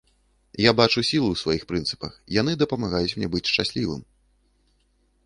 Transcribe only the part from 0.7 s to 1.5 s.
бачу сілу ў